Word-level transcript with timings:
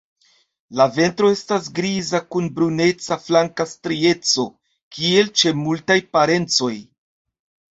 La 0.79 0.85
ventro 0.93 1.27
estas 1.33 1.67
griza 1.79 2.21
kun 2.35 2.47
bruneca 2.55 3.17
flanka 3.25 3.67
strieco, 3.75 4.47
kiel 4.97 5.33
ĉe 5.43 5.55
multaj 5.63 5.99
parencoj. 6.19 6.75